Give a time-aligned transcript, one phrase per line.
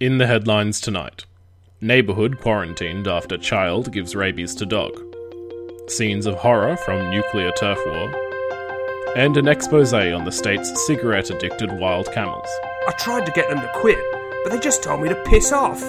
[0.00, 1.26] In the headlines tonight
[1.82, 4.98] Neighbourhood quarantined after child gives rabies to dog.
[5.88, 9.14] Scenes of horror from nuclear turf war.
[9.14, 12.48] And an expose on the state's cigarette addicted wild camels.
[12.88, 13.98] I tried to get them to quit,
[14.42, 15.80] but they just told me to piss off.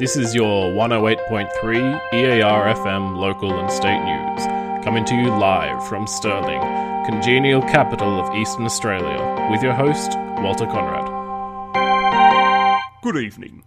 [0.00, 6.08] This is your 108.3 EAR FM local and state news, coming to you live from
[6.08, 6.60] Stirling,
[7.08, 11.13] congenial capital of Eastern Australia, with your host, Walter Conrad.
[13.04, 13.64] Good evening.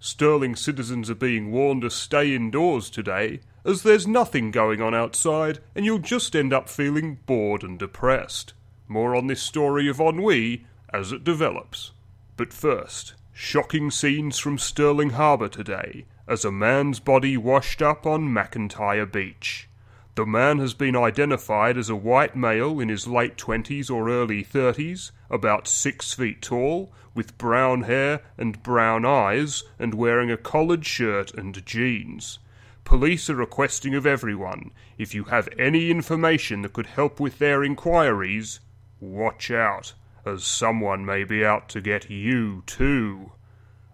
[0.00, 5.60] Sterling citizens are being warned to stay indoors today, as there's nothing going on outside
[5.76, 8.52] and you'll just end up feeling bored and depressed.
[8.88, 11.92] More on this story of ennui as it develops.
[12.36, 18.22] But first, shocking scenes from Sterling Harbour today, as a man's body washed up on
[18.22, 19.68] McIntyre Beach.
[20.16, 24.44] The man has been identified as a white male in his late 20s or early
[24.44, 30.86] 30s, about 6 feet tall, with brown hair and brown eyes, and wearing a collared
[30.86, 32.38] shirt and jeans.
[32.84, 37.64] Police are requesting of everyone if you have any information that could help with their
[37.64, 38.60] inquiries,
[39.00, 43.32] watch out, as someone may be out to get you too.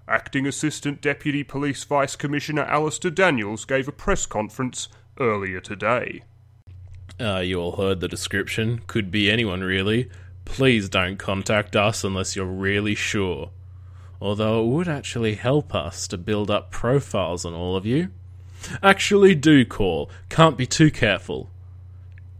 [0.07, 4.89] Acting Assistant Deputy Police Vice Commissioner Alistair Daniels gave a press conference
[5.21, 6.23] earlier today.
[7.21, 8.81] Uh, you all heard the description.
[8.87, 10.11] Could be anyone, really.
[10.45, 13.51] Please don't contact us unless you're really sure.
[14.21, 18.09] Although it would actually help us to build up profiles on all of you.
[18.83, 20.11] Actually, do call.
[20.29, 21.51] Can't be too careful.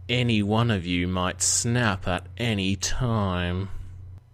[0.09, 3.69] Any one of you might snap at any time.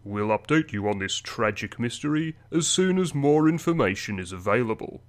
[0.03, 5.02] We'll update you on this tragic mystery as soon as more information is available.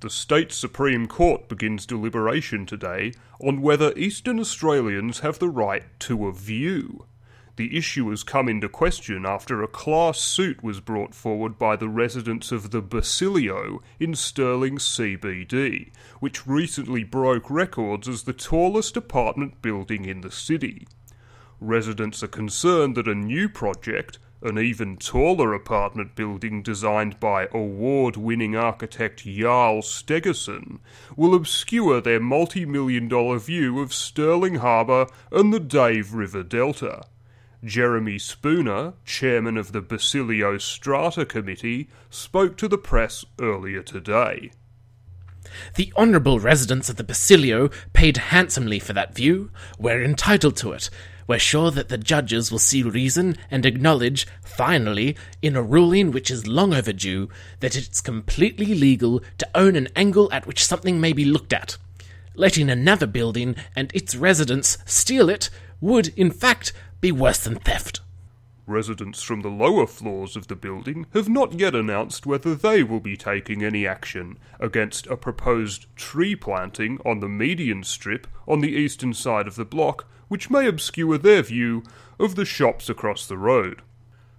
[0.00, 6.26] The State Supreme Court begins deliberation today on whether Eastern Australians have the right to
[6.26, 7.04] a view.
[7.56, 11.90] The issue has come into question after a class suit was brought forward by the
[11.90, 19.60] residents of the Basilio in Stirling CBD, which recently broke records as the tallest apartment
[19.60, 20.88] building in the city.
[21.60, 28.16] Residents are concerned that a new project, an even taller apartment building designed by award
[28.16, 30.78] winning architect Jarl Stegerson
[31.16, 37.02] will obscure their multi million dollar view of Stirling Harbour and the Dave River Delta.
[37.62, 44.50] Jeremy Spooner, chairman of the Basilio Strata Committee, spoke to the press earlier today.
[45.76, 49.50] The honourable residents of the Basilio paid handsomely for that view.
[49.78, 50.88] We're entitled to it.
[51.30, 56.28] We're sure that the judges will see reason and acknowledge, finally, in a ruling which
[56.28, 57.28] is long overdue,
[57.60, 61.76] that it's completely legal to own an angle at which something may be looked at.
[62.34, 68.00] Letting another building and its residents steal it would, in fact, be worse than theft.
[68.66, 72.98] Residents from the lower floors of the building have not yet announced whether they will
[72.98, 78.72] be taking any action against a proposed tree planting on the median strip on the
[78.72, 81.82] eastern side of the block, which may obscure their view
[82.20, 83.82] of the shops across the road.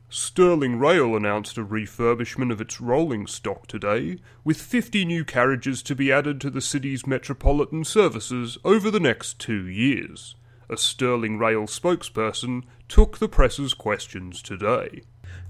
[0.10, 5.94] Stirling Rail announced a refurbishment of its rolling stock today, with 50 new carriages to
[5.94, 10.36] be added to the city's metropolitan services over the next two years
[10.70, 15.02] a Stirling Rail spokesperson, took the press's questions today.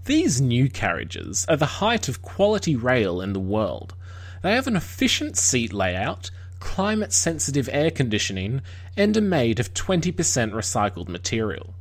[0.06, 3.94] These new carriages are the height of quality rail in the world.
[4.42, 8.62] They have an efficient seat layout, climate sensitive air conditioning,
[8.96, 11.74] and are made of 20% recycled material.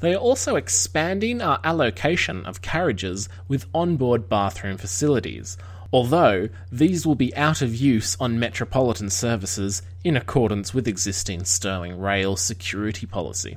[0.00, 5.56] They are also expanding our allocation of carriages with onboard bathroom facilities,
[5.94, 11.98] although these will be out of use on metropolitan services in accordance with existing Stirling
[11.98, 13.56] Rail security policy.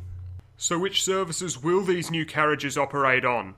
[0.55, 3.55] So, which services will these new carriages operate on?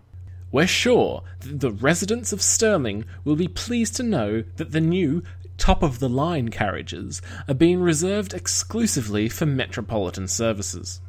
[0.52, 5.22] We're sure that the residents of Stirling will be pleased to know that the new
[5.60, 11.02] top of the line carriages are being reserved exclusively for metropolitan services.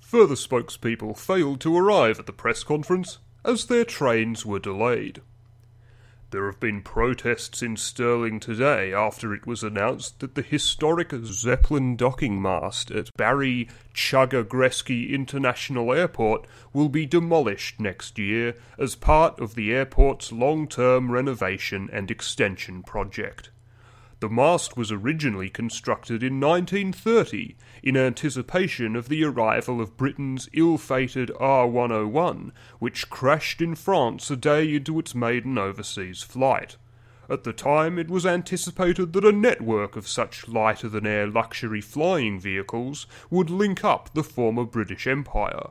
[0.00, 5.22] Further spokespeople failed to arrive at the press conference as their trains were delayed.
[6.34, 11.94] There have been protests in Stirling today after it was announced that the historic Zeppelin
[11.94, 14.44] docking mast at Barry Chugger
[15.08, 21.88] International Airport will be demolished next year as part of the airport's long term renovation
[21.92, 23.50] and extension project.
[24.24, 30.78] The mast was originally constructed in 1930 in anticipation of the arrival of Britain's ill
[30.78, 36.78] fated R 101, which crashed in France a day into its maiden overseas flight.
[37.28, 41.82] At the time, it was anticipated that a network of such lighter than air luxury
[41.82, 45.68] flying vehicles would link up the former British Empire.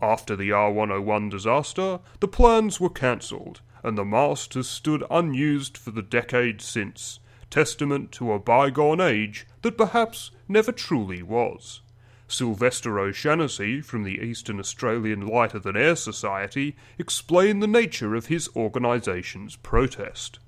[0.00, 5.76] After the R 101 disaster, the plans were cancelled, and the mast has stood unused
[5.76, 7.18] for the decade since,
[7.54, 11.82] testament to a bygone age that perhaps never truly was.
[12.26, 18.48] Sylvester O'Shaughnessy from the Eastern Australian Lighter Than Air Society explained the nature of his
[18.56, 20.40] organisation's protest.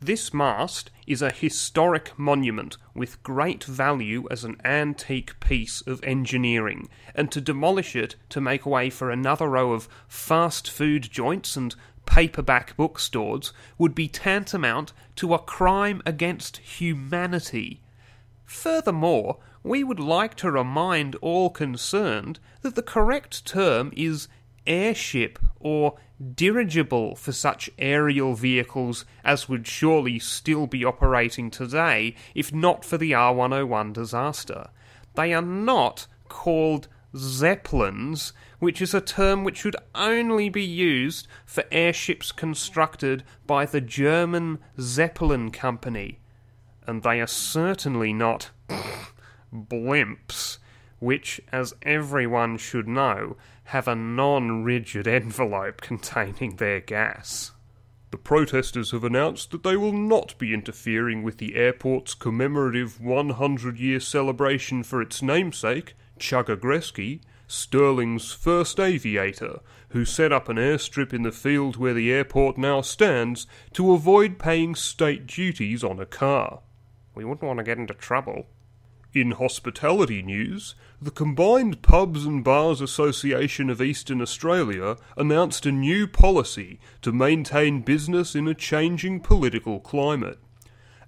[0.00, 6.88] This mast is a historic monument with great value as an antique piece of engineering,
[7.16, 11.74] and to demolish it to make way for another row of fast food joints and
[12.06, 17.80] paperback bookstores would be tantamount to a crime against humanity.
[18.44, 24.28] Furthermore, we would like to remind all concerned that the correct term is
[24.66, 25.94] airship or
[26.34, 32.98] dirigible for such aerial vehicles as would surely still be operating today if not for
[32.98, 34.68] the R101 disaster.
[35.14, 38.32] They are not called Zeppelins,
[38.64, 44.58] which is a term which should only be used for airships constructed by the German
[44.80, 46.18] Zeppelin Company.
[46.86, 48.52] And they are certainly not
[49.54, 50.56] blimps,
[50.98, 57.52] which, as everyone should know, have a non rigid envelope containing their gas.
[58.12, 63.78] The protesters have announced that they will not be interfering with the airport's commemorative 100
[63.78, 66.58] year celebration for its namesake, Chugger
[67.44, 69.60] Gresky, Stirling's first aviator,
[69.90, 74.38] who set up an airstrip in the field where the airport now stands to avoid
[74.38, 76.60] paying state duties on a car.
[77.14, 78.46] We wouldn't want to get into trouble.
[79.12, 86.08] In hospitality news, the Combined Pubs and Bars Association of Eastern Australia announced a new
[86.08, 90.38] policy to maintain business in a changing political climate.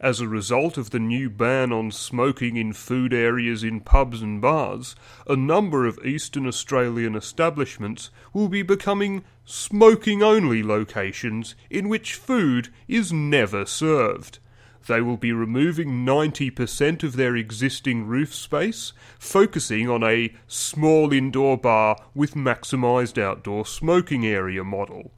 [0.00, 4.42] As a result of the new ban on smoking in food areas in pubs and
[4.42, 4.94] bars,
[5.26, 12.68] a number of Eastern Australian establishments will be becoming smoking only locations in which food
[12.86, 14.38] is never served.
[14.86, 21.56] They will be removing 90% of their existing roof space, focusing on a small indoor
[21.56, 25.10] bar with maximised outdoor smoking area model.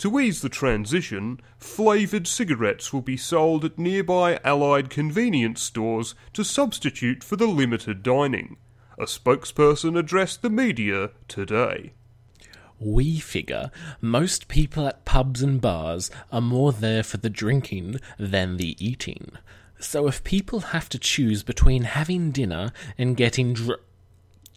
[0.00, 6.42] To ease the transition, flavoured cigarettes will be sold at nearby allied convenience stores to
[6.42, 8.56] substitute for the limited dining.
[8.98, 11.92] A spokesperson addressed the media today.
[12.78, 13.70] We figure
[14.00, 19.32] most people at pubs and bars are more there for the drinking than the eating.
[19.80, 23.80] So if people have to choose between having dinner and getting dr-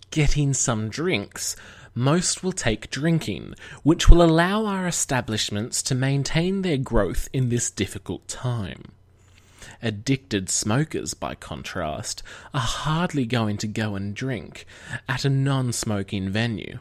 [0.10, 1.58] getting some drinks,
[1.96, 7.70] most will take drinking, which will allow our establishments to maintain their growth in this
[7.70, 8.92] difficult time.
[9.82, 12.24] Addicted smokers, by contrast,
[12.54, 14.66] are hardly going to go and drink
[15.08, 16.80] at a non smoking venue.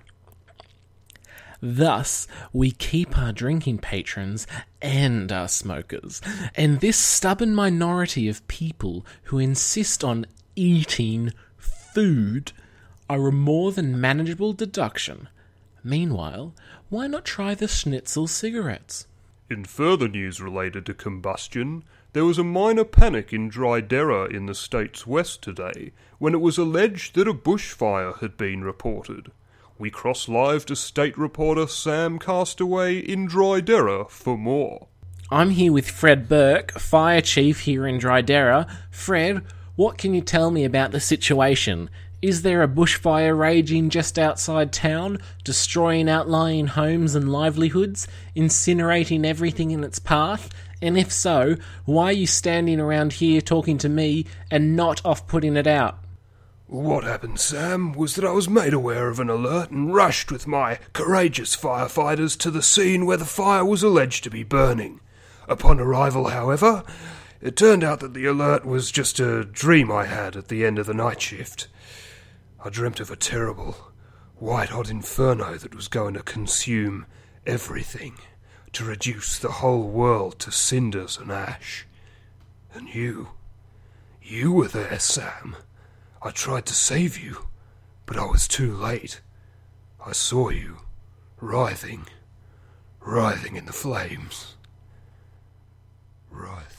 [1.60, 4.48] Thus, we keep our drinking patrons
[4.80, 6.20] and our smokers,
[6.56, 10.26] and this stubborn minority of people who insist on
[10.56, 12.52] eating food
[13.12, 15.28] are a more than manageable deduction.
[15.84, 16.54] Meanwhile,
[16.88, 19.06] why not try the schnitzel cigarettes?
[19.50, 24.54] In further news related to combustion, there was a minor panic in Drydera in the
[24.54, 29.30] state's west today when it was alleged that a bushfire had been reported.
[29.78, 34.86] We cross live to state reporter Sam Castaway in Drydera for more.
[35.30, 38.66] I'm here with Fred Burke, fire chief here in Drydera.
[38.90, 39.42] Fred,
[39.76, 41.90] what can you tell me about the situation?
[42.22, 49.72] Is there a bushfire raging just outside town, destroying outlying homes and livelihoods, incinerating everything
[49.72, 50.48] in its path?
[50.80, 55.26] And if so, why are you standing around here talking to me and not off
[55.26, 55.98] putting it out?
[56.68, 60.46] What happened, Sam, was that I was made aware of an alert and rushed with
[60.46, 65.00] my courageous firefighters to the scene where the fire was alleged to be burning.
[65.48, 66.84] Upon arrival, however,
[67.40, 70.78] it turned out that the alert was just a dream I had at the end
[70.78, 71.66] of the night shift.
[72.64, 73.74] I dreamt of a terrible,
[74.36, 77.06] white hot inferno that was going to consume
[77.44, 78.14] everything,
[78.72, 81.88] to reduce the whole world to cinders and ash.
[82.72, 83.30] And you,
[84.22, 85.56] you were there, Sam.
[86.22, 87.48] I tried to save you,
[88.06, 89.20] but I was too late.
[90.06, 90.78] I saw you,
[91.40, 92.06] writhing,
[93.00, 94.54] writhing in the flames.
[96.30, 96.78] Writhing.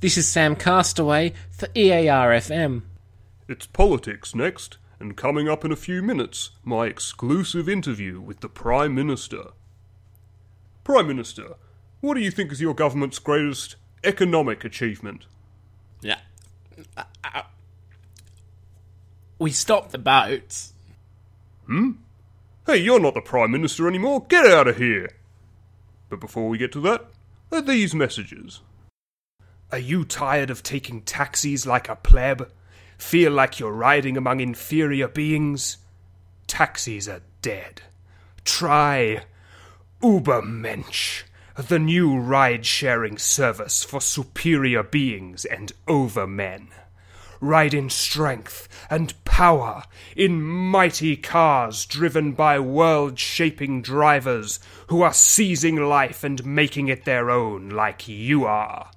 [0.00, 2.82] This is Sam Castaway for EAR FM.
[3.48, 8.48] It's politics next, and coming up in a few minutes, my exclusive interview with the
[8.48, 9.52] Prime Minister.
[10.84, 11.54] Prime Minister,
[12.00, 15.24] what do you think is your government's greatest economic achievement?
[16.02, 16.20] Yeah.
[19.38, 20.74] We stopped the boats.
[21.66, 21.92] Hmm?
[22.66, 24.26] Hey, you're not the Prime Minister anymore.
[24.28, 25.08] Get out of here.
[26.10, 27.06] But before we get to that,
[27.50, 28.60] are these messages.
[29.72, 32.50] Are you tired of taking taxis like a pleb?
[32.98, 35.78] Feel like you're riding among inferior beings?
[36.46, 37.82] Taxis are dead.
[38.44, 39.22] Try
[40.02, 41.22] Ubermensch,
[41.56, 46.68] the new ride sharing service for superior beings and overmen.
[47.40, 49.84] Ride in strength and power,
[50.16, 57.04] in mighty cars driven by world shaping drivers who are seizing life and making it
[57.04, 58.90] their own, like you are.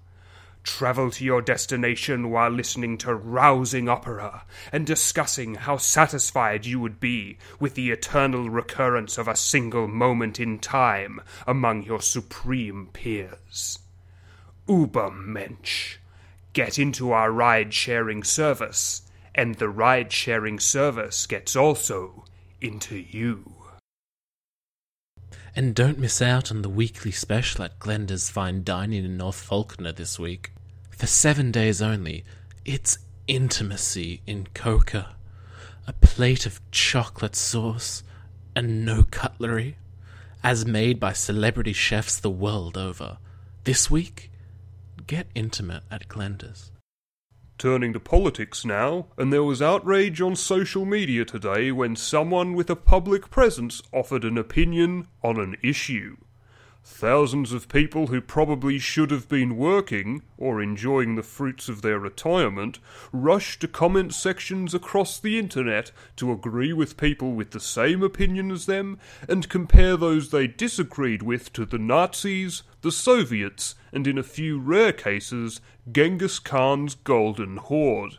[0.64, 7.00] Travel to your destination while listening to rousing opera and discussing how satisfied you would
[7.00, 13.80] be with the eternal recurrence of a single moment in time among your supreme peers.
[14.68, 15.98] Ubermensch.
[16.54, 19.02] Get into our ride sharing service,
[19.34, 22.26] and the ride sharing service gets also
[22.60, 23.61] into you.
[25.54, 29.92] And don't miss out on the weekly special at Glenda's Fine Dining in North Falconer
[29.92, 30.54] this week.
[30.92, 32.24] For seven days only,
[32.64, 35.16] it's intimacy in coca.
[35.88, 38.02] A plate of chocolate sauce
[38.56, 39.76] and no cutlery,
[40.42, 43.18] as made by celebrity chefs the world over.
[43.66, 44.32] This week,
[45.06, 46.71] get intimate at Glenda's.
[47.62, 52.72] Turning to politics now, and there was outrage on social media today when someone with
[52.72, 56.18] a public presence offered an opinion on an issue.
[56.84, 62.00] Thousands of people who probably should have been working or enjoying the fruits of their
[62.00, 62.80] retirement
[63.12, 68.50] rushed to comment sections across the internet to agree with people with the same opinion
[68.50, 68.98] as them
[69.30, 74.60] and compare those they disagreed with to the Nazis, the Soviets, and in a few
[74.60, 75.62] rare cases,
[75.92, 78.18] Genghis Khan's Golden Horde.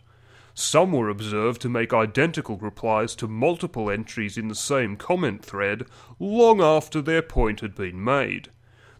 [0.54, 5.87] Some were observed to make identical replies to multiple entries in the same comment thread
[6.18, 8.50] long after their point had been made.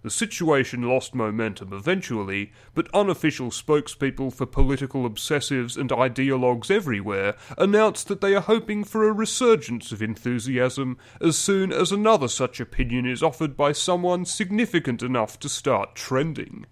[0.03, 8.09] The situation lost momentum eventually, but unofficial spokespeople for political obsessives and ideologues everywhere announced
[8.09, 13.07] that they are hoping for a resurgence of enthusiasm as soon as another such opinion
[13.07, 16.67] is offered by someone significant enough to start trending.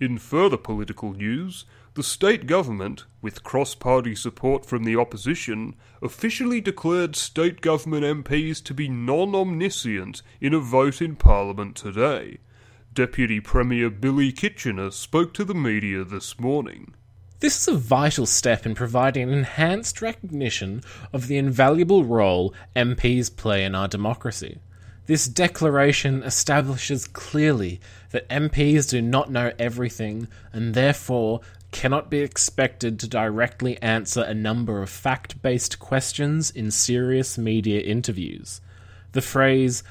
[0.00, 6.60] In further political news, the state government, with cross party support from the opposition, officially
[6.60, 12.38] declared state government MPs to be non omniscient in a vote in Parliament today.
[12.92, 16.94] Deputy Premier Billy Kitchener spoke to the media this morning.
[17.38, 20.82] This is a vital step in providing enhanced recognition
[21.12, 24.58] of the invaluable role MPs play in our democracy.
[25.06, 31.40] This declaration establishes clearly that MPs do not know everything and therefore
[31.74, 37.80] cannot be expected to directly answer a number of fact based questions in serious media
[37.80, 38.60] interviews.
[39.10, 39.82] The phrase,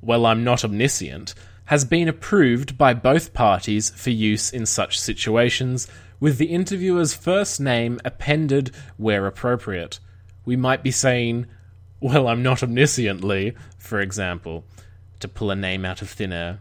[0.00, 1.34] well, I'm not omniscient,
[1.64, 5.88] has been approved by both parties for use in such situations,
[6.20, 9.98] with the interviewer's first name appended where appropriate.
[10.44, 11.46] We might be saying,
[11.98, 14.64] Well, I'm not omnisciently, for example,
[15.18, 16.60] to pull a name out of thin air.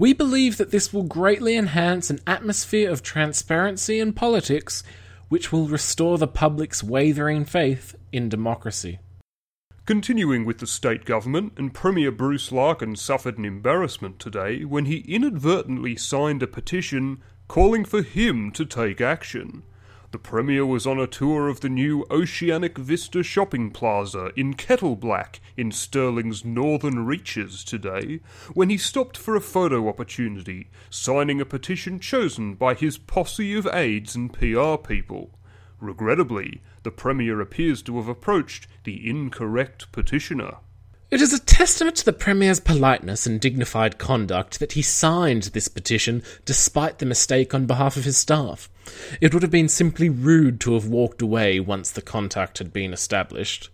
[0.00, 4.82] We believe that this will greatly enhance an atmosphere of transparency in politics,
[5.28, 9.00] which will restore the public's wavering faith in democracy.
[9.84, 15.00] Continuing with the state government, and Premier Bruce Larkin suffered an embarrassment today when he
[15.00, 19.64] inadvertently signed a petition calling for him to take action.
[20.12, 25.38] The Premier was on a tour of the new Oceanic Vista shopping plaza in Kettleblack
[25.56, 28.18] in Stirling's northern reaches today
[28.52, 33.68] when he stopped for a photo opportunity, signing a petition chosen by his posse of
[33.72, 35.30] aides and PR people.
[35.78, 40.56] Regrettably, the Premier appears to have approached the incorrect petitioner.
[41.10, 45.66] It is a testament to the Premier's politeness and dignified conduct that he signed this
[45.66, 48.70] petition despite the mistake on behalf of his staff.
[49.20, 52.92] It would have been simply rude to have walked away once the contact had been
[52.92, 53.70] established.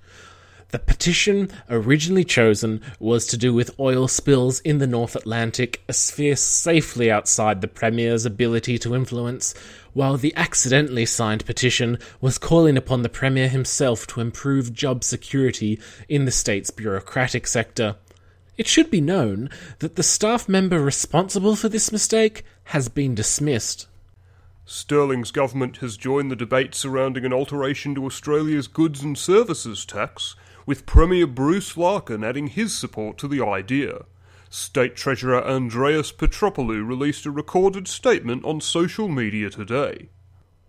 [0.77, 5.95] The petition originally chosen was to do with oil spills in the North Atlantic, a
[5.95, 9.55] sphere safely outside the Premier's ability to influence,
[9.95, 15.81] while the accidentally signed petition was calling upon the Premier himself to improve job security
[16.11, 17.97] in the state's bureaucratic sector.
[18.59, 23.89] It should be known that the staff member responsible for this mistake has been dismissed.
[24.67, 30.37] Stirling's government has joined the debate surrounding an alteration to Australia's goods and services tax,
[30.67, 34.05] with Premier Bruce Larkin adding his support to the idea.
[34.51, 40.09] State Treasurer Andreas Petropoulou released a recorded statement on social media today.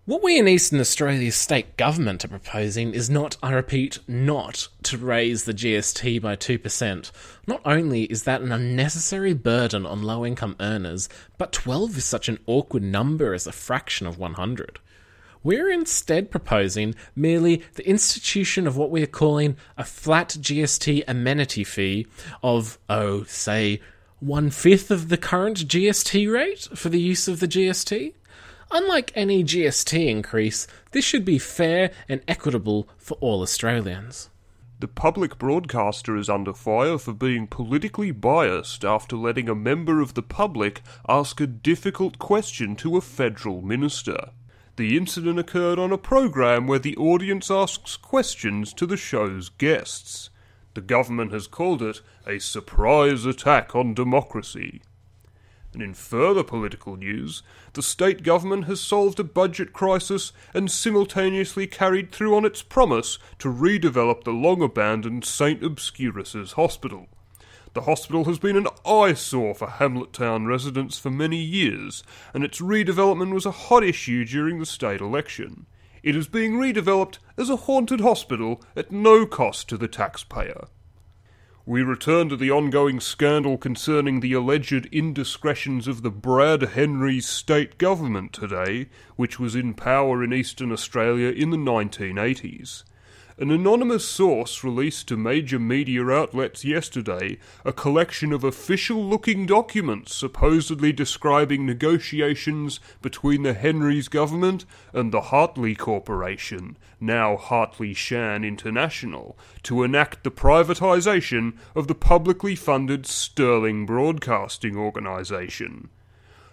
[0.08, 4.98] What we in Eastern Australia's state government are proposing is not, I repeat, not to
[4.98, 7.12] raise the GST by 2%.
[7.46, 12.30] Not only is that an unnecessary burden on low income earners, but 12 is such
[12.30, 14.80] an awkward number as a fraction of 100.
[15.44, 21.64] We're instead proposing merely the institution of what we are calling a flat GST amenity
[21.64, 22.08] fee
[22.44, 23.82] of, oh, say,
[24.20, 28.14] one fifth of the current GST rate for the use of the GST.
[28.72, 34.30] Unlike any GST increase, this should be fair and equitable for all Australians.
[34.80, 40.14] The public broadcaster is under fire for being politically biased after letting a member of
[40.14, 44.32] the public ask a difficult question to a federal minister.
[44.78, 50.30] The incident occurred on a program where the audience asks questions to the show's guests.
[50.76, 54.84] The government has called it a surprise attack on democracy.
[55.74, 57.42] And in further political news,
[57.74, 63.18] the state government has solved a budget crisis and simultaneously carried through on its promise
[63.40, 65.64] to redevelop the long abandoned St.
[65.64, 67.08] Obscurus's Hospital.
[67.78, 72.02] The hospital has been an eyesore for Hamlet Town residents for many years,
[72.34, 75.68] and its redevelopment was a hot issue during the state election.
[76.02, 80.70] It is being redeveloped as a haunted hospital at no cost to the taxpayer.
[81.68, 87.78] We return to the ongoing scandal concerning the alleged indiscretions of the Brad Henry state
[87.78, 92.86] government today, which was in power in eastern Australia in the 1980s.
[93.40, 100.16] An anonymous source released to major media outlets yesterday a collection of official looking documents
[100.16, 109.38] supposedly describing negotiations between the Henrys government and the Hartley Corporation, now Hartley Shan International,
[109.62, 115.90] to enact the privatisation of the publicly funded Sterling Broadcasting Organisation.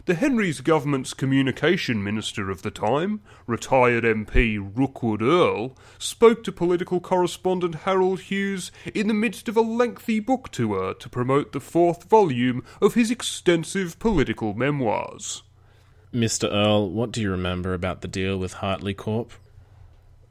[0.06, 7.00] The Henrys government's communication minister of the time, retired MP Rookwood Earl, spoke to political
[7.00, 12.04] correspondent Harold Hughes in the midst of a lengthy book tour to promote the fourth
[12.04, 15.42] volume of his extensive political memoirs.
[16.12, 16.52] Mr.
[16.52, 19.32] Earl, what do you remember about the deal with Hartley Corp?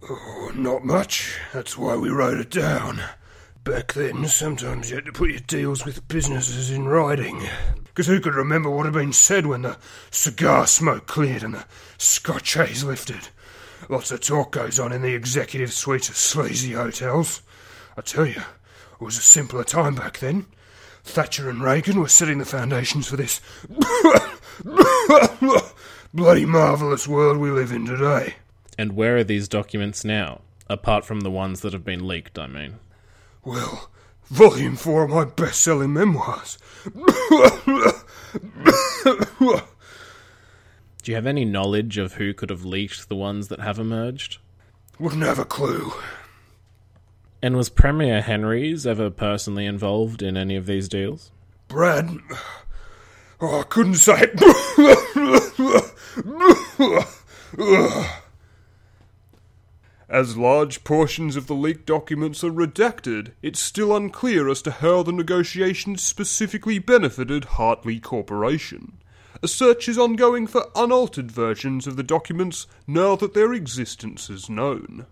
[0.07, 1.39] Oh, not much.
[1.51, 3.01] That's why we wrote it down.
[3.63, 7.41] Back then, sometimes you had to put your deals with businesses in writing.
[7.93, 9.77] Because who could remember what had been said when the
[10.09, 11.65] cigar smoke cleared and the
[11.99, 13.29] scotch haze lifted?
[13.87, 17.43] Lots of talk goes on in the executive suites of sleazy hotels.
[17.95, 18.41] I tell you,
[18.93, 20.47] it was a simpler time back then.
[21.03, 23.41] Thatcher and Reagan were setting the foundations for this
[26.13, 28.35] bloody marvellous world we live in today.
[28.77, 30.41] And where are these documents now?
[30.67, 32.79] Apart from the ones that have been leaked, I mean.
[33.43, 33.91] Well,
[34.33, 36.57] volume four of my best selling memoirs.
[41.03, 44.39] Do you have any knowledge of who could have leaked the ones that have emerged?
[44.99, 45.93] Wouldn't have a clue.
[47.43, 51.31] And was Premier Henrys ever personally involved in any of these deals?
[51.67, 52.17] Brad.
[53.39, 54.39] Oh, I couldn't say it.
[60.13, 65.01] As large portions of the leaked documents are redacted, it's still unclear as to how
[65.01, 68.99] the negotiations specifically benefited Hartley Corporation.
[69.41, 74.51] A search is ongoing for unaltered versions of the documents now that their existence is
[74.51, 75.07] known.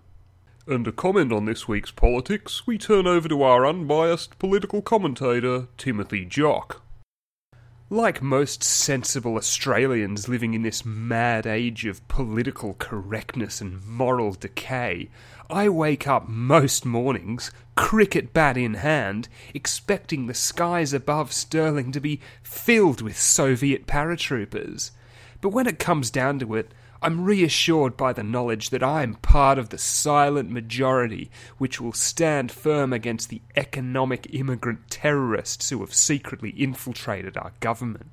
[0.67, 5.67] And to comment on this week's politics, we turn over to our unbiased political commentator,
[5.79, 6.83] Timothy Jock.
[7.93, 15.09] Like most sensible Australians living in this mad age of political correctness and moral decay,
[15.49, 21.99] I wake up most mornings, cricket bat in hand, expecting the skies above Stirling to
[21.99, 24.91] be filled with Soviet paratroopers.
[25.41, 26.71] But when it comes down to it,
[27.03, 31.93] I'm reassured by the knowledge that I am part of the silent majority which will
[31.93, 38.11] stand firm against the economic immigrant terrorists who have secretly infiltrated our government.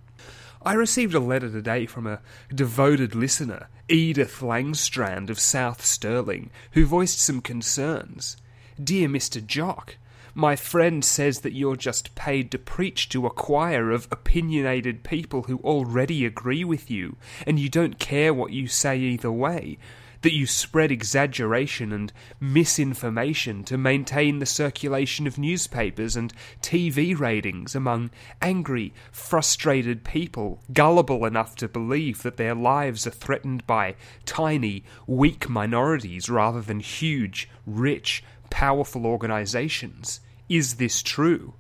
[0.63, 2.21] I received a letter today from a
[2.53, 8.39] devoted listener, Edith Langstrand of South Stirling, who voiced some concerns.
[8.83, 9.45] Dear Mr.
[9.45, 9.99] Jock,
[10.39, 15.43] my friend says that you're just paid to preach to a choir of opinionated people
[15.43, 19.79] who already agree with you, and you don't care what you say either way.
[20.21, 27.75] That you spread exaggeration and misinformation to maintain the circulation of newspapers and TV ratings
[27.75, 34.85] among angry, frustrated people, gullible enough to believe that their lives are threatened by tiny,
[35.09, 40.21] weak minorities rather than huge, rich, powerful organizations.
[40.49, 41.55] Is this true?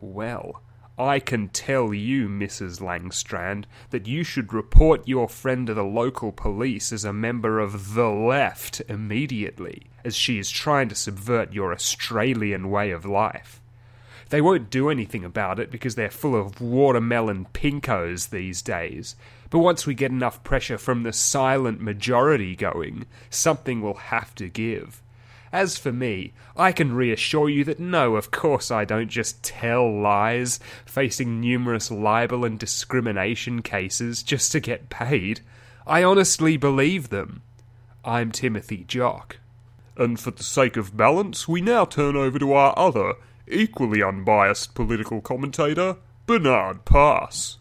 [0.00, 0.62] Well,
[0.96, 2.80] I can tell you, Mrs.
[2.80, 7.94] Langstrand, that you should report your friend to the local police as a member of
[7.94, 13.60] the left immediately, as she is trying to subvert your Australian way of life.
[14.30, 19.16] They won't do anything about it because they're full of watermelon pinkos these days.
[19.50, 24.48] But once we get enough pressure from the silent majority going, something will have to
[24.48, 25.02] give.
[25.52, 29.90] As for me, I can reassure you that no, of course I don't just tell
[29.90, 35.40] lies, facing numerous libel and discrimination cases just to get paid.
[35.86, 37.42] I honestly believe them.
[38.04, 39.38] I'm Timothy Jock.
[39.96, 43.14] And for the sake of balance, we now turn over to our other,
[43.46, 47.57] equally unbiased political commentator, Bernard Pass.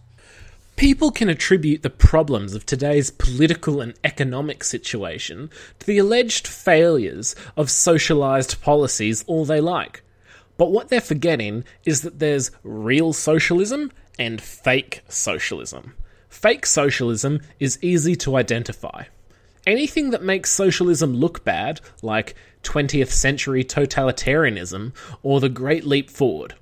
[0.78, 7.36] People can attribute the problems of today's political and economic situation to the alleged failures
[7.58, 10.04] of socialized policies all they like.
[10.56, 15.96] But what they're forgetting is that there's real socialism and fake socialism.
[16.30, 19.06] Fake socialism is easy to identify.
[19.66, 26.54] Anything that makes socialism look bad, like 20th century totalitarianism or the Great Leap Forward.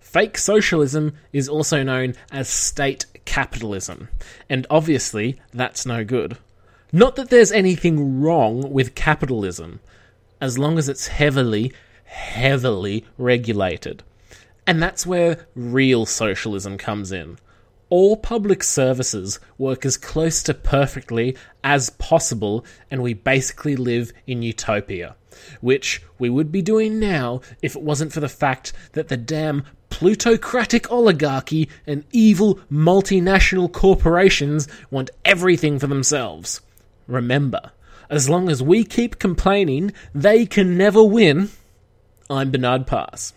[0.00, 4.08] Fake socialism is also known as state capitalism,
[4.48, 6.38] and obviously that's no good.
[6.92, 9.80] Not that there's anything wrong with capitalism,
[10.40, 11.72] as long as it's heavily,
[12.04, 14.02] heavily regulated.
[14.66, 17.38] And that's where real socialism comes in.
[17.88, 24.42] All public services work as close to perfectly as possible, and we basically live in
[24.42, 25.14] utopia.
[25.60, 29.64] Which we would be doing now if it wasn't for the fact that the damn
[29.88, 36.60] plutocratic oligarchy and evil multinational corporations want everything for themselves.
[37.06, 37.70] Remember,
[38.10, 41.50] as long as we keep complaining, they can never win.
[42.28, 43.32] I'm Bernard Pass.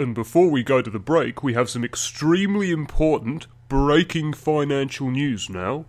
[0.00, 5.50] And before we go to the break, we have some extremely important breaking financial news
[5.50, 5.84] now.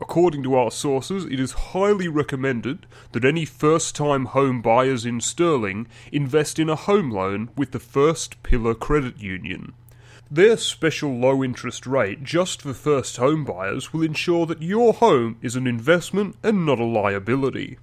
[0.00, 5.20] According to our sources, it is highly recommended that any first time home buyers in
[5.20, 9.74] Sterling invest in a home loan with the First Pillar Credit Union.
[10.30, 15.36] Their special low interest rate just for first home buyers will ensure that your home
[15.42, 17.76] is an investment and not a liability.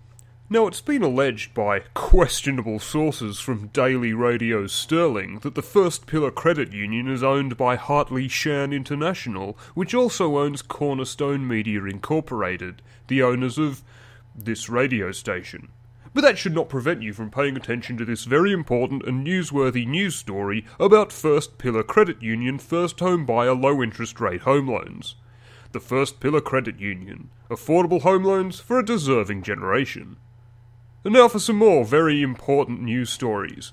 [0.50, 6.32] Now, it's been alleged by questionable sources from Daily Radio Sterling that the First Pillar
[6.32, 13.22] Credit Union is owned by Hartley Shan International, which also owns Cornerstone Media Incorporated, the
[13.22, 13.84] owners of
[14.34, 15.68] this radio station.
[16.14, 19.86] But that should not prevent you from paying attention to this very important and newsworthy
[19.86, 25.16] news story about First Pillar Credit Union first home buyer low interest rate home loans.
[25.74, 30.16] The First Pillar Credit Union affordable home loans for a deserving generation.
[31.08, 33.72] And now for some more very important news stories.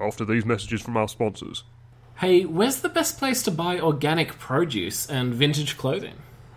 [0.00, 1.62] After these messages from our sponsors.
[2.16, 6.16] Hey, where's the best place to buy organic produce and vintage clothing?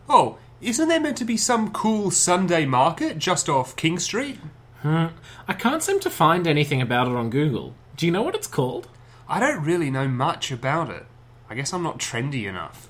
[0.10, 4.40] Oh, isn't there meant to be some cool Sunday market just off King Street?
[4.82, 5.10] Hmm.
[5.48, 7.76] I can't seem to find anything about it on Google.
[7.96, 8.88] Do you know what it's called?
[9.30, 11.06] I don't really know much about it.
[11.52, 12.90] I guess I'm not trendy enough.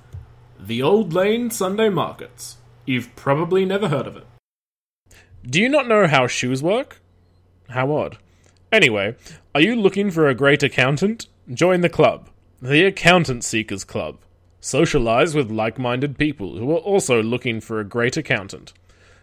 [0.58, 2.60] The Old Lane Sunday Markets.
[2.86, 4.26] You've probably never heard of it.
[5.46, 7.02] Do you not know how shoes work?
[7.70, 8.18] How odd.
[8.72, 9.18] Anyway,
[9.54, 11.28] are you looking for a great accountant?
[11.54, 12.30] Join the club,
[12.62, 14.20] the Accountant Seekers Club.
[14.62, 18.72] Socialize with like minded people who are also looking for a great accountant.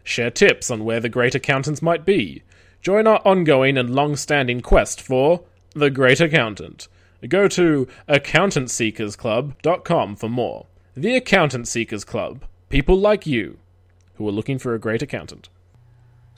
[0.04, 2.42] Share tips on where the great accountants might be.
[2.82, 6.86] Join our ongoing and long standing quest for the great accountant.
[7.26, 10.66] Go to accountantseekersclub.com for more.
[10.94, 12.44] The Accountant Seekers Club.
[12.68, 13.56] People like you
[14.16, 15.48] who are looking for a great accountant.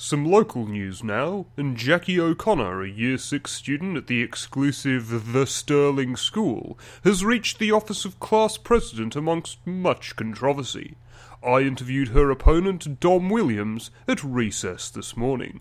[0.05, 5.47] Some local news now, and Jackie O'Connor, a Year 6 student at the exclusive The
[5.47, 10.97] Sterling School, has reached the office of class president amongst much controversy.
[11.41, 15.61] I interviewed her opponent, Dom Williams, at recess this morning.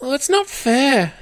[0.00, 1.12] Well, it's not fair.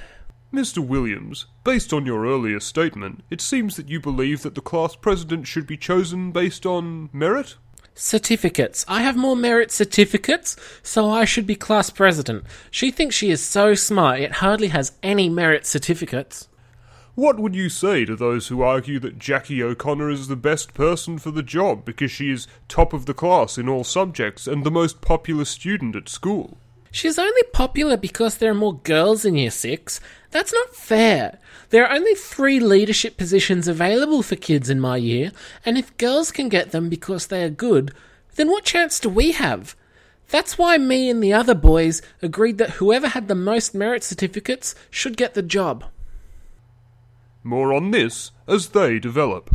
[0.55, 0.79] Mr.
[0.79, 5.49] Williams, based on your earlier statement, it seems that you believe that the class president
[5.49, 7.57] should be chosen based on merit?
[8.03, 8.87] Certificates.
[8.89, 12.45] I have more merit certificates, so I should be class president.
[12.71, 16.49] She thinks she is so smart, it hardly has any merit certificates.
[17.15, 21.19] What would you say to those who argue that Jackie O'Connor is the best person
[21.19, 24.71] for the job because she is top of the class in all subjects and the
[24.71, 26.57] most popular student at school?
[26.91, 30.01] She's only popular because there are more girls in Year 6.
[30.31, 31.39] That's not fair.
[31.71, 35.31] There are only three leadership positions available for kids in my year,
[35.65, 37.95] and if girls can get them because they are good,
[38.35, 39.77] then what chance do we have?
[40.29, 44.75] That's why me and the other boys agreed that whoever had the most merit certificates
[44.91, 45.85] should get the job.
[47.43, 49.51] More on this as they develop.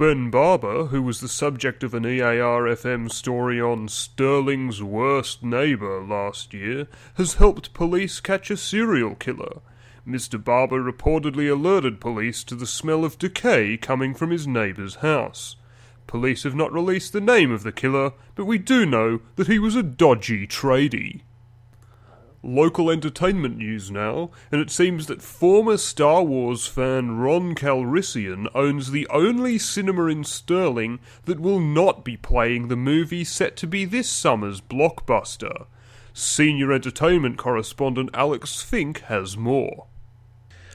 [0.00, 6.02] Ben Barber, who was the subject of an EAR FM story on Sterling's worst neighbour
[6.02, 9.60] last year, has helped police catch a serial killer.
[10.08, 10.42] Mr.
[10.42, 15.56] Barber reportedly alerted police to the smell of decay coming from his neighbour's house.
[16.06, 19.58] Police have not released the name of the killer, but we do know that he
[19.58, 21.20] was a dodgy tradie
[22.42, 28.90] local entertainment news now, and it seems that former Star Wars fan Ron Calrissian owns
[28.90, 33.84] the only cinema in Stirling that will not be playing the movie set to be
[33.84, 35.66] this summer's blockbuster.
[36.12, 39.86] Senior entertainment correspondent Alex Fink has more.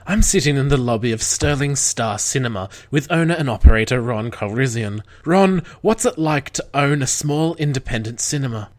[0.08, 5.02] I'm sitting in the lobby of Sterling Star Cinema with owner and operator Ron Calrissian.
[5.26, 8.70] Ron, what's it like to own a small independent cinema?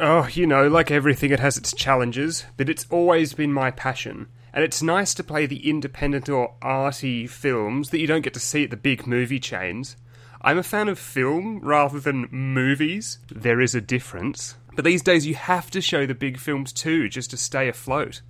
[0.00, 4.28] Oh, you know, like everything, it has its challenges, but it's always been my passion.
[4.52, 8.40] And it's nice to play the independent or arty films that you don't get to
[8.40, 9.96] see at the big movie chains.
[10.40, 13.18] I'm a fan of film rather than movies.
[13.28, 14.54] There is a difference.
[14.76, 18.22] But these days you have to show the big films too, just to stay afloat.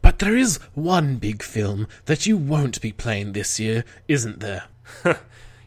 [0.00, 4.64] But there is one big film that you won't be playing this year, isn't there?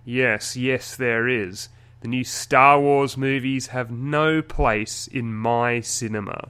[0.06, 1.70] yes, yes, there is.
[2.02, 6.48] The new Star Wars movies have no place in my cinema.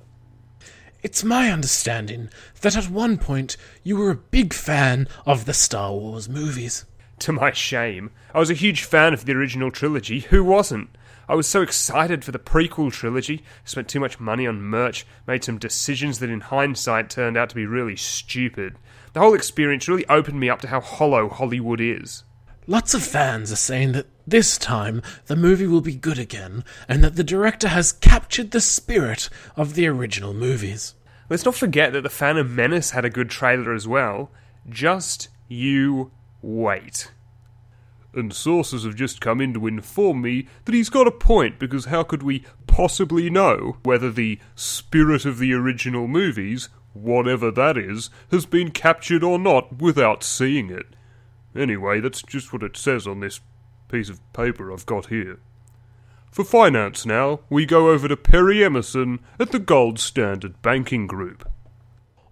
[1.01, 2.29] It's my understanding
[2.61, 6.85] that at one point you were a big fan of the Star Wars movies.
[7.19, 10.19] To my shame, I was a huge fan of the original trilogy.
[10.19, 10.89] Who wasn't?
[11.27, 15.43] I was so excited for the prequel trilogy, spent too much money on merch, made
[15.43, 18.75] some decisions that in hindsight turned out to be really stupid.
[19.13, 22.23] The whole experience really opened me up to how hollow Hollywood is.
[22.67, 27.03] Lots of fans are saying that this time the movie will be good again, and
[27.03, 30.95] that the director has captured the spirit of the original movies.
[31.29, 34.31] Let's not forget that The Phantom Menace had a good trailer as well.
[34.67, 36.11] Just you
[36.41, 37.11] wait.
[38.13, 41.85] And sources have just come in to inform me that he's got a point because
[41.85, 48.09] how could we possibly know whether the spirit of the original movies, whatever that is,
[48.31, 50.87] has been captured or not without seeing it?
[51.55, 53.39] Anyway, that's just what it says on this
[53.89, 55.39] piece of paper I've got here.
[56.31, 61.49] For finance now, we go over to Perry Emerson at the Gold Standard Banking Group.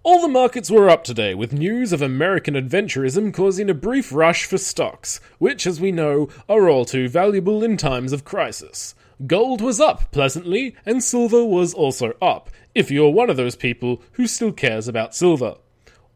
[0.04, 4.46] All the markets were up today, with news of American adventurism causing a brief rush
[4.46, 8.94] for stocks, which, as we know, are all too valuable in times of crisis.
[9.26, 14.00] Gold was up pleasantly, and silver was also up, if you're one of those people
[14.12, 15.56] who still cares about silver.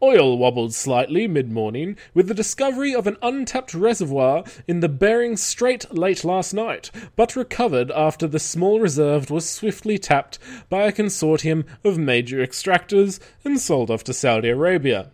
[0.05, 5.37] Oil wobbled slightly mid morning with the discovery of an untapped reservoir in the Bering
[5.37, 10.93] Strait late last night, but recovered after the small reserve was swiftly tapped by a
[10.93, 15.11] consortium of major extractors and sold off to Saudi Arabia.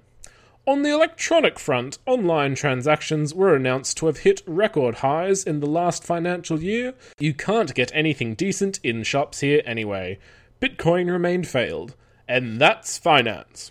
[0.66, 5.66] On the electronic front, online transactions were announced to have hit record highs in the
[5.66, 6.94] last financial year.
[7.18, 10.18] You can't get anything decent in shops here anyway.
[10.62, 11.94] Bitcoin remained failed.
[12.26, 13.70] And that's finance.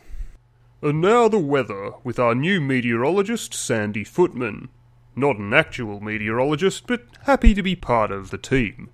[0.81, 4.69] And now the weather with our new meteorologist, Sandy Footman.
[5.15, 8.91] Not an actual meteorologist, but happy to be part of the team.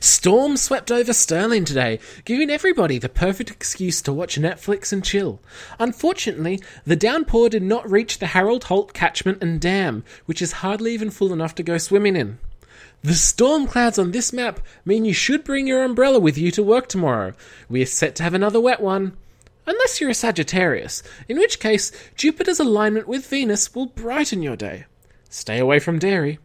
[0.00, 5.40] Storm swept over Stirling today, giving everybody the perfect excuse to watch Netflix and chill.
[5.78, 10.92] Unfortunately, the downpour did not reach the Harold Holt catchment and dam, which is hardly
[10.92, 12.40] even full enough to go swimming in.
[13.02, 16.64] The storm clouds on this map mean you should bring your umbrella with you to
[16.64, 17.32] work tomorrow.
[17.68, 19.16] We are set to have another wet one.
[19.70, 24.86] Unless you're a Sagittarius, in which case Jupiter's alignment with Venus will brighten your day.
[25.28, 26.40] Stay away from dairy.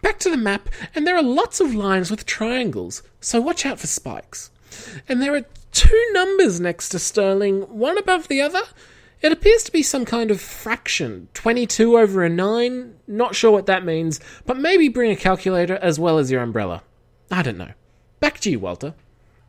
[0.00, 3.78] Back to the map, and there are lots of lines with triangles, so watch out
[3.78, 4.50] for spikes.
[5.06, 8.62] And there are two numbers next to Sterling, one above the other.
[9.20, 12.94] It appears to be some kind of fraction, 22 over a 9.
[13.06, 16.84] Not sure what that means, but maybe bring a calculator as well as your umbrella.
[17.30, 17.72] I don't know.
[18.18, 18.94] Back to you, Walter.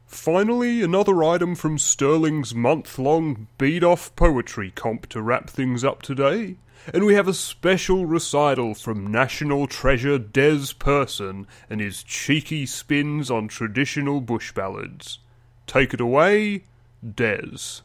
[0.07, 6.01] Finally, another item from Stirling's month long beat off poetry comp to wrap things up
[6.01, 6.55] today.
[6.93, 13.29] And we have a special recital from National Treasure Des Person and his cheeky spins
[13.29, 15.19] on traditional bush ballads.
[15.65, 16.63] Take it away,
[17.03, 17.81] Des.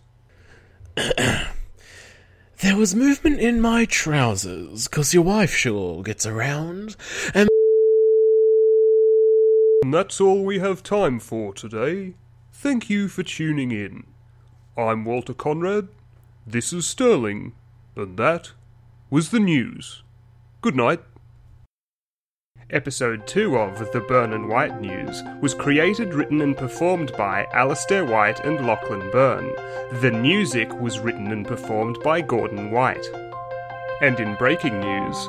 [0.96, 6.94] there was movement in my trousers, 'cause your wife sure gets around,
[7.34, 7.48] and
[9.92, 12.14] and that's all we have time for today.
[12.50, 14.04] Thank you for tuning in.
[14.74, 15.88] I'm Walter Conrad,
[16.46, 17.52] this is Sterling,
[17.94, 18.52] and that
[19.10, 20.02] was the news.
[20.62, 21.02] Good night.
[22.70, 28.06] Episode 2 of The Byrne and White News was created, written, and performed by Alastair
[28.06, 29.54] White and Lachlan Byrne.
[30.00, 33.10] The music was written and performed by Gordon White.
[34.00, 35.28] And in breaking news,